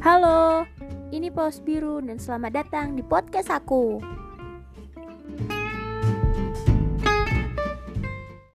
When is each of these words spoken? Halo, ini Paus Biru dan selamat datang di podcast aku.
Halo, 0.00 0.64
ini 1.12 1.28
Paus 1.28 1.60
Biru 1.60 2.00
dan 2.00 2.16
selamat 2.16 2.64
datang 2.64 2.96
di 2.96 3.04
podcast 3.04 3.52
aku. 3.52 4.00